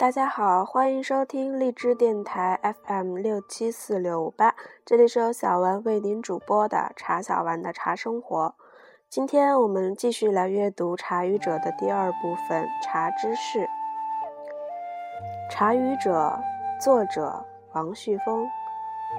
[0.00, 8.54] 大家好，欢迎收听荔枝电台 FM 六七四六五八，这里是由小丸为您主播的茶小丸的茶生活。
[9.10, 13.58] 今天我们继续来阅读《茶语者》的第二部分《茶知识》。
[15.50, 16.40] 《茶语者》
[16.82, 17.44] 作者
[17.74, 18.48] 王旭峰，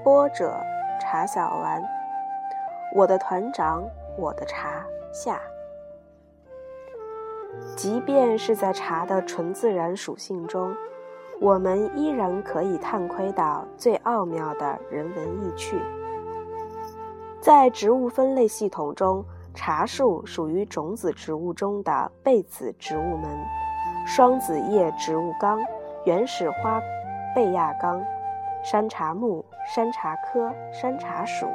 [0.04, 0.60] 播者
[1.00, 1.80] 茶小丸。
[2.96, 3.88] 我的团长，
[4.18, 5.40] 我的茶下。
[7.76, 10.74] 即便是在茶的纯自然属性中，
[11.40, 15.80] 我们依然可以探窥到最奥妙的人文意趣。
[17.40, 23.30] 在植物分类系统中，茶树属于种子植物中的被子植物门，
[24.06, 25.60] 双子叶植物纲，
[26.06, 26.80] 原始花
[27.36, 28.02] 贝亚纲，
[28.64, 31.48] 山茶目，山茶科，山茶属。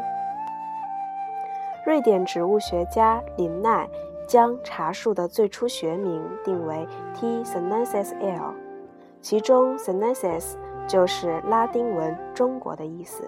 [1.86, 3.88] 瑞典植物学家林奈。
[4.26, 7.44] 将茶树的最初学名定为 T.
[7.44, 8.54] sinensis L，
[9.22, 10.54] 其中 sinensis
[10.88, 13.22] 就是拉丁文“中国”的意思，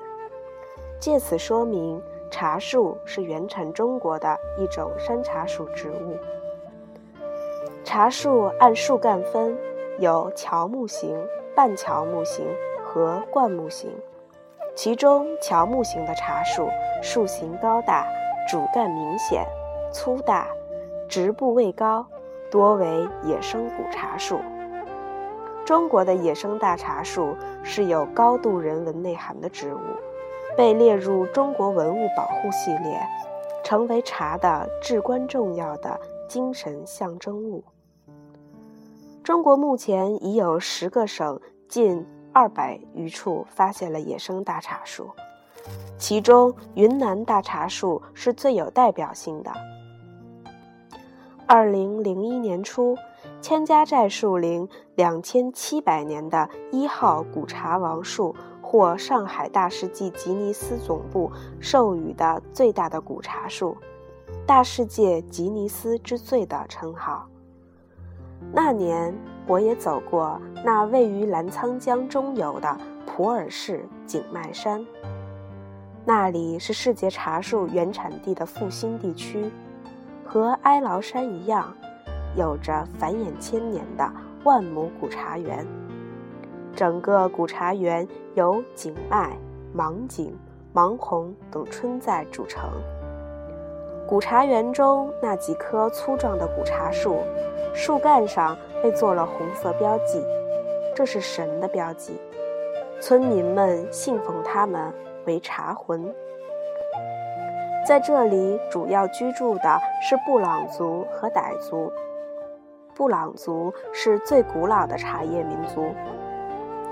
[0.98, 6.16] 借此说明茶树是原产中国的一种山茶属植物。
[7.84, 9.56] 茶树按树干分，
[9.98, 11.16] 有乔木型、
[11.54, 12.44] 半乔木型
[12.84, 13.90] 和灌木型，
[14.74, 16.68] 其中乔木型的茶树
[17.00, 18.06] 树形高大，
[18.48, 19.46] 主干明显，
[19.92, 20.48] 粗大。
[21.08, 22.06] 植部位高，
[22.50, 24.38] 多为野生古茶树。
[25.64, 29.80] 中国的野生大茶树是有高度人文内涵的植物，
[30.56, 33.00] 被列入中国文物保护系列，
[33.64, 37.64] 成为茶的至关重要的精神象征物。
[39.24, 45.10] 中国目前已有十个省近二百余处发现了野生大茶树，
[45.98, 49.50] 其中云南大茶树是最有代表性的。
[51.48, 52.94] 二零零一年初，
[53.40, 63.74] 千家寨树龄两千七百年的一号古茶王树获上海大世纪吉尼斯总部授予的最大的古茶树
[64.46, 67.26] “大世界吉尼斯之最”的称号。
[68.52, 74.84] 那年，我也走过那位于澜沧江中游的普洱市景迈山，
[76.04, 79.50] 那里是世界茶树原产地的复兴地区。
[80.28, 81.74] 和哀牢山一样，
[82.36, 84.06] 有着繁衍千年的
[84.44, 85.66] 万亩古茶园。
[86.76, 89.34] 整个古茶园由景迈、
[89.72, 90.36] 芒景、
[90.74, 92.68] 芒红等春在组成。
[94.06, 97.20] 古茶园中那几棵粗壮的古茶树，
[97.74, 100.22] 树干上被做了红色标记，
[100.94, 102.20] 这是神的标记。
[103.00, 104.92] 村民们信奉它们
[105.24, 106.14] 为茶魂。
[107.88, 111.90] 在这里主要居住的是布朗族和傣族。
[112.94, 115.86] 布朗族是最古老的茶叶民族，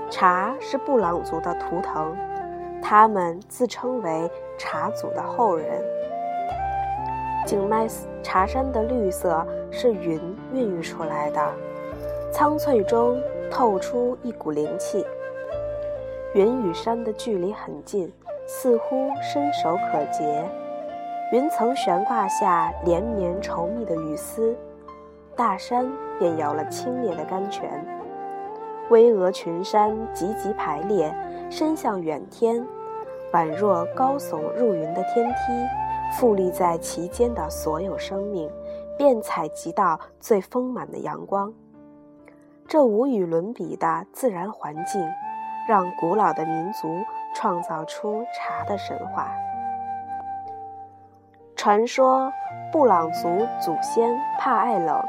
[0.09, 2.17] 茶是布朗族的图腾，
[2.81, 5.67] 他们自称为茶祖的后人。
[7.45, 7.87] 景迈
[8.23, 10.19] 茶山的绿色是云
[10.51, 11.53] 孕育出来的，
[12.31, 13.21] 苍翠中
[13.51, 15.05] 透出一股灵气。
[16.33, 18.11] 云与山的距离很近，
[18.47, 20.23] 似乎伸手可及。
[21.33, 24.55] 云层悬挂下连绵稠密的雨丝，
[25.35, 25.85] 大山
[26.17, 27.85] 便有了清冽的甘泉。
[28.89, 31.13] 巍峨群山急急排列，
[31.49, 32.65] 伸向远天，
[33.33, 35.67] 宛若高耸入云的天梯。
[36.13, 38.49] 富立在其间的所有生命，
[38.97, 41.53] 便采集到最丰满的阳光。
[42.65, 45.05] 这无与伦比的自然环境，
[45.67, 46.87] 让古老的民族
[47.35, 49.29] 创造出茶的神话。
[51.67, 52.31] 传说，
[52.71, 55.03] 布朗族祖先帕艾冷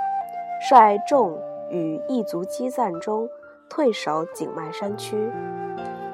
[0.69, 1.39] 率众
[1.71, 3.31] 与异族激战中
[3.71, 5.31] 退守景迈山区，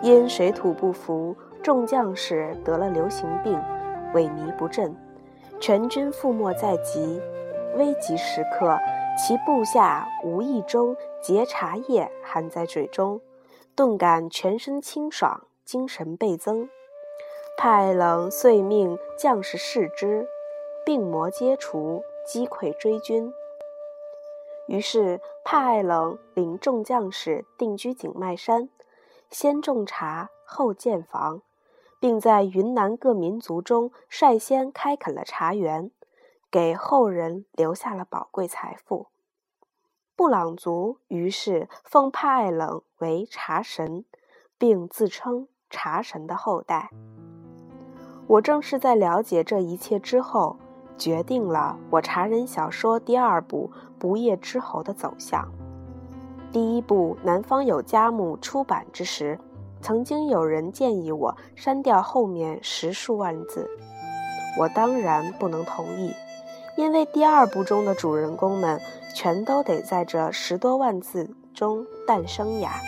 [0.03, 3.59] 因水土不服，众将士得了流行病，
[4.13, 4.95] 萎靡不振，
[5.59, 7.23] 全军覆没在即。
[7.79, 8.79] 危急时刻，
[9.17, 13.19] 其部下无意中结茶叶含在嘴中，
[13.75, 16.69] 顿感全身清爽，精神倍增。
[17.57, 20.27] 派冷遂命将士视之，
[20.85, 23.33] 病魔皆除，击溃追军。
[24.67, 28.69] 于是帕艾冷领众将士定居景迈山，
[29.31, 31.41] 先种茶，后建房，
[31.99, 35.91] 并在云南各民族中率先开垦了茶园，
[36.51, 39.07] 给后人留下了宝贵财富。
[40.15, 44.05] 布朗族于是奉帕艾冷为茶神，
[44.59, 46.91] 并自称茶神的后代。
[48.27, 50.57] 我正是在了解这一切之后，
[50.97, 55.47] 决定了我茶人小说第二部《不夜之侯》的走向。
[56.53, 59.39] 第一部《南方有佳木》出版之时，
[59.81, 63.69] 曾经有人建议我删掉后面十数万字，
[64.59, 66.15] 我当然不能同意，
[66.77, 68.81] 因为第二部中的主人公们
[69.15, 72.81] 全都得在这十多万字中诞生呀。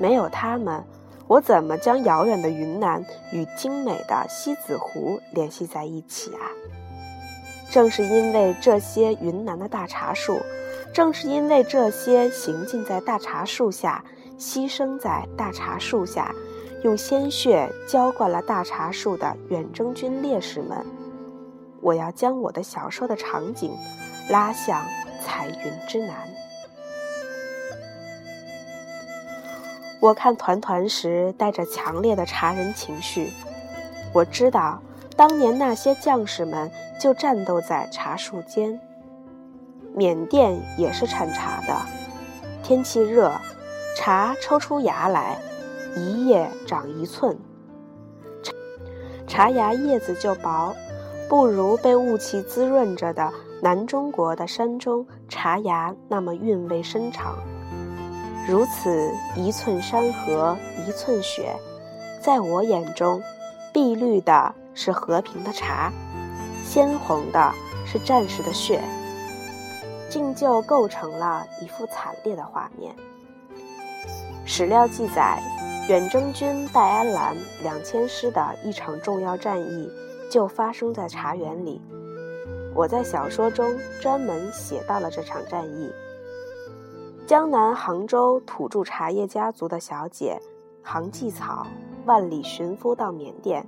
[0.00, 0.84] 没有他们，
[1.28, 6.50] 我怎么将遥远的云南与精美的西子湖联系在一起啊？
[7.70, 10.40] 正是因为这些云南的大茶树，
[10.92, 14.02] 正是因为这些行进在大茶树下、
[14.38, 16.34] 牺牲在大茶树下、
[16.82, 20.78] 用鲜血浇灌了大茶树的远征军烈士们，
[21.80, 23.70] 我要将我的小说的场景
[24.30, 24.82] 拉向
[25.22, 26.16] 彩云之南。
[30.00, 33.30] 我看团团时，带着强烈的茶人情绪。
[34.14, 34.80] 我知道，
[35.18, 36.70] 当年那些将士们
[37.00, 38.78] 就战斗在茶树间。
[39.92, 41.76] 缅甸也是产茶的，
[42.62, 43.32] 天气热，
[43.96, 45.36] 茶抽出芽来，
[45.96, 47.36] 一叶长一寸。
[49.26, 50.72] 茶芽叶子就薄，
[51.28, 57.36] 不如被雾气滋润着的南中国的山中茶芽那么韵味深长。
[58.48, 60.56] 如此一寸山河
[60.86, 61.56] 一寸血，
[62.22, 63.20] 在我眼中，
[63.72, 65.92] 碧绿的是和平的茶，
[66.62, 67.52] 鲜红的
[67.84, 68.80] 是战士的血，
[70.08, 72.94] 竟就构成了一幅惨烈的画面。
[74.44, 75.42] 史料记载，
[75.88, 79.90] 远征军戴安澜两千师的一场重要战役
[80.30, 81.82] 就发生在茶园里。
[82.72, 85.90] 我在小说中专门写到了这场战役。
[87.26, 90.40] 江南杭州土著茶叶家族的小姐
[90.84, 91.66] 杭继草
[92.06, 93.66] 万里寻夫到缅甸，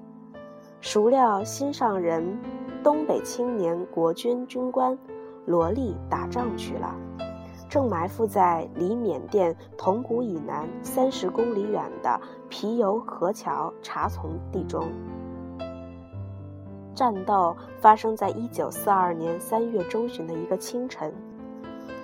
[0.83, 2.39] 孰料心上人
[2.83, 4.97] 东北青年国军军官
[5.45, 6.95] 罗丽打仗去了，
[7.69, 12.19] 正埋伏在离缅甸铜鼓以南三十公里远的
[12.49, 14.91] 皮尤河桥茶丛地中。
[16.95, 21.13] 战斗发生在一九四二年三月中旬的一个清晨。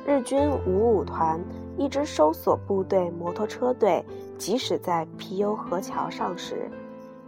[0.06, 1.40] 日军五五团
[1.78, 4.04] 一支搜索部队摩托车队，
[4.36, 6.70] 即使在皮尤河桥上时，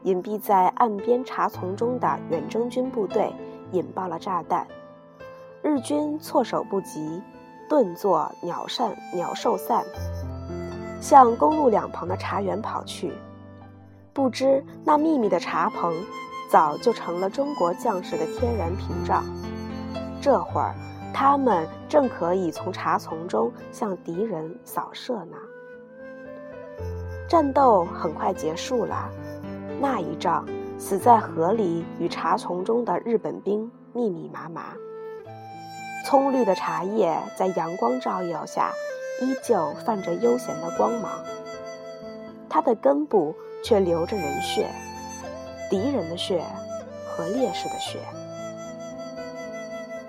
[0.03, 3.33] 隐蔽在岸边茶丛中的远征军部队
[3.73, 4.67] 引爆了炸弹。
[5.63, 7.23] 日军措手不及，
[7.69, 9.85] 顿作鸟散鸟兽散，
[11.01, 13.13] 向公路两旁的茶园跑去。
[14.13, 15.95] 不知那秘密的茶棚，
[16.51, 19.25] 早就成了中国将士的天然屏障。
[20.21, 20.75] 这会儿。
[21.11, 25.37] 他们正可以从茶丛中向敌人扫射呢。
[27.27, 29.11] 战斗很快结束了，
[29.81, 30.45] 那一仗
[30.79, 34.75] 死在河里与茶丛中的日本兵密密麻麻。
[36.05, 38.73] 葱绿的茶叶在阳光照耀下，
[39.21, 41.13] 依旧泛着悠闲的光芒。
[42.49, 44.69] 它的根部却流着人血，
[45.71, 46.43] 敌人的血
[47.07, 47.99] 和烈士的血。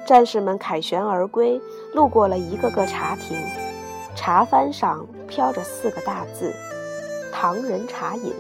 [0.06, 1.62] 战士们凯旋而归，
[1.94, 3.38] 路过了一个个茶亭，
[4.16, 6.52] 茶帆上飘着四个大字
[7.32, 8.34] ：“唐人茶饮。”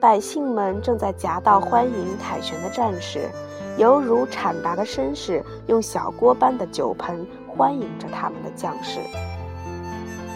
[0.00, 3.28] 百姓们正在夹道欢迎凯旋的战士，
[3.76, 8.98] 犹如产达的绅士用小锅般的酒盆欢迎着他们的将士。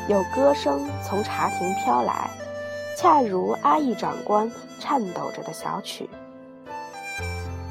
[0.07, 2.29] 有歌声从茶亭飘来，
[2.95, 6.11] 恰如阿义长官颤抖着的小曲。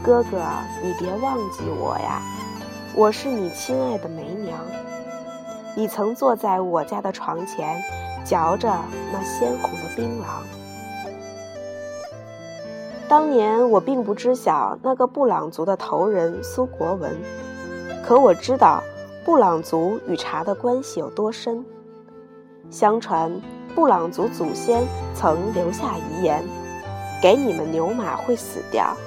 [0.04, 0.42] 哥哥，
[0.82, 2.24] 你别忘记我呀！
[2.96, 4.58] 我是你亲爱的梅娘，
[5.76, 7.80] 你曾坐在我家的床前，
[8.26, 8.68] 嚼着
[9.12, 10.62] 那鲜红的槟榔。
[13.13, 17.15] 当年我并不知晓那个布朗族的头人苏国文，
[18.03, 18.82] 可我知道
[19.24, 21.63] 布朗族与茶的关系有多深。
[22.72, 23.32] 相传，
[23.75, 26.43] 布朗族祖先曾留下遗言：
[27.22, 28.98] 给你们牛马会死掉。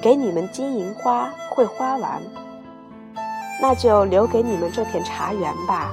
[0.00, 2.22] 给你们金银花会花完，
[3.60, 5.90] 那就留给你们这片茶园吧，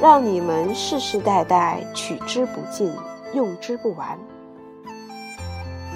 [0.00, 2.92] 让你们世世代代取之不尽，
[3.32, 4.16] 用之不完。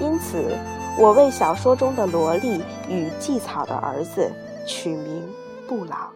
[0.01, 0.57] 因此，
[0.97, 4.31] 我为小说中的萝莉与祭草的儿子
[4.65, 5.27] 取名
[5.67, 6.11] 布朗。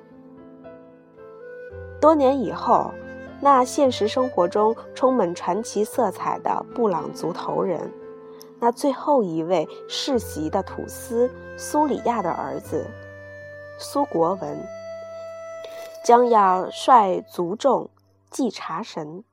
[2.01, 2.92] 多年以后，
[3.39, 7.89] 那现实生活中充满传奇色彩的布朗族头人。
[8.60, 12.86] 那最后一位世袭的土司苏里亚的儿子
[13.77, 14.68] 苏国文，
[16.03, 17.89] 将要率族众
[18.30, 19.24] 祭茶神。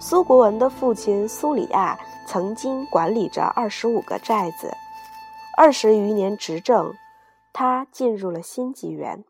[0.00, 1.98] 苏国文的父亲苏里亚
[2.32, 4.70] 曾经管理着二十五个寨子，
[5.54, 6.94] 二十余年执政，
[7.52, 9.22] 他进入了新纪元。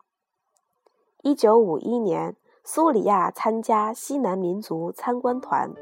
[1.23, 5.73] 一九五一年，苏里亚参加西南民族参观团，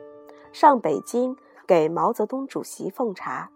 [0.51, 1.37] 上北京
[1.67, 3.51] 给毛泽东主席奉茶。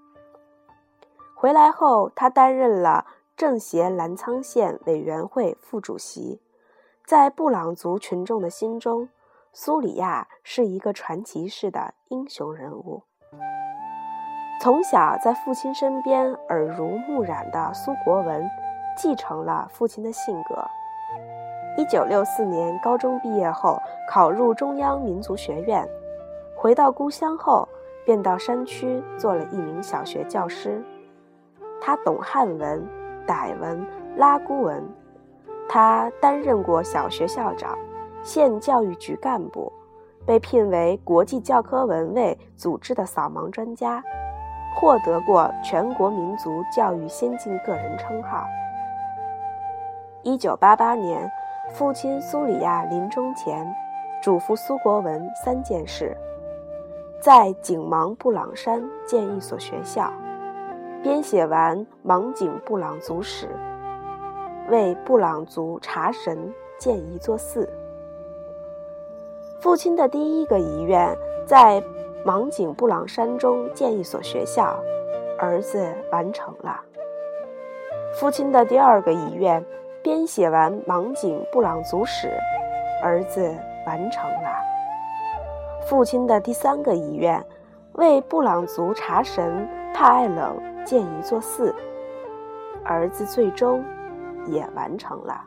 [1.34, 6.42] 回来后，他担任了政协澜沧县委员会副主席。
[7.06, 9.08] 在布朗族群众的心中，
[9.54, 13.04] 苏里亚是一个传奇式的英雄人物。
[14.60, 18.48] 从小在父亲身边耳濡目染的苏国文，
[18.96, 20.56] 继承了父亲的性格。
[21.76, 25.86] 一九六四年高中毕业后，考入中央民族学院。
[26.56, 27.68] 回到故乡后，
[28.06, 30.82] 便到山区做了一名小学教师。
[31.80, 32.82] 他懂汉文、
[33.26, 33.84] 傣文、
[34.16, 34.82] 拉祜文。
[35.68, 37.76] 他担任过小学校长、
[38.22, 39.70] 县教育局干部，
[40.26, 44.02] 被聘为国际教科文卫组织的扫盲专家，
[44.74, 48.44] 获得过全国民族教育先进个人称号。
[50.22, 51.30] 一九八八年，
[51.74, 53.66] 父亲苏里亚临终前，
[54.22, 56.16] 嘱咐苏国文三件事：
[57.20, 60.10] 在景芒布朗山建一所学校。
[61.02, 63.46] 编写完《芒景布朗族史》，
[64.70, 67.68] 为布朗族茶神建一座寺。
[69.64, 71.16] 父亲的第一个遗愿，
[71.46, 71.82] 在
[72.22, 74.78] 芒景布朗山中建一所学校，
[75.38, 76.78] 儿子完成了。
[78.20, 79.64] 父亲的第二个遗愿，
[80.02, 82.28] 编写完《芒景布朗族史》，
[83.02, 83.40] 儿子
[83.86, 84.50] 完成了。
[85.86, 87.42] 父亲的第三个遗愿，
[87.94, 90.60] 为布朗族茶神帕艾冷。
[90.84, 91.74] 建一座寺，
[92.84, 93.82] 儿子最终
[94.44, 95.40] 也完成了。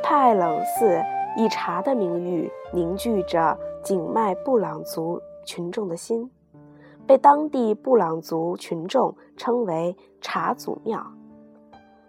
[0.00, 1.02] 帕艾冷寺
[1.36, 6.30] 以茶的名誉凝聚着景迈布朗族群众的心，
[7.06, 11.04] 被当地布朗族群众称为“茶祖庙”。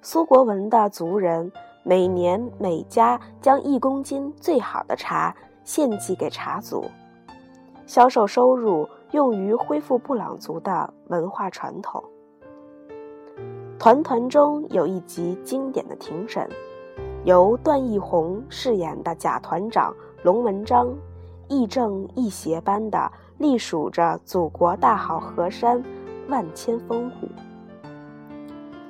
[0.01, 1.51] 苏国文的族人
[1.83, 6.85] 每年每家将一公斤最好的茶献祭给茶祖，
[7.85, 8.87] 销售收入。
[9.11, 12.03] 用于恢复布朗族的文化传统。
[13.79, 16.49] 团团中有一集经典的庭审，
[17.25, 19.91] 由段奕宏饰演的贾团长
[20.21, 20.95] 龙文章，
[21.47, 25.83] 亦正亦邪般的隶属着祖国大好河山，
[26.29, 27.27] 万千风骨。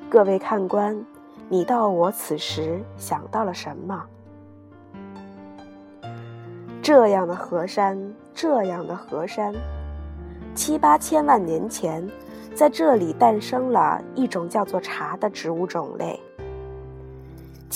[0.09, 1.01] 各位看官，
[1.47, 4.03] 你到我此时想到了什么？
[6.81, 7.97] 这样的河山，
[8.33, 9.55] 这样的河山。
[10.53, 12.05] 七八千万年前，
[12.53, 16.19] 在这里诞生了一种叫做茶的植物种类。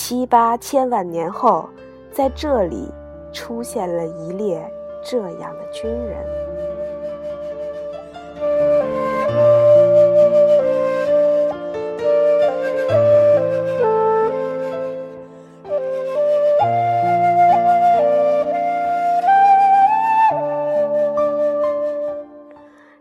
[0.02, 1.68] 七八千万年后，
[2.10, 2.90] 在这里
[3.34, 4.66] 出现了一列
[5.04, 6.26] 这样的军人。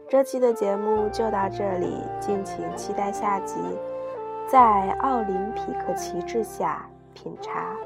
[0.09, 3.55] 这期的节目就到这里，敬请期待下集。
[4.51, 7.77] 在奥林匹克旗帜下品茶。